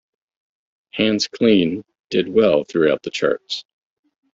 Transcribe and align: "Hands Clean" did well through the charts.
"Hands 0.93 1.27
Clean" 1.27 1.85
did 2.09 2.27
well 2.27 2.63
through 2.63 2.97
the 3.03 3.11
charts. 3.11 3.63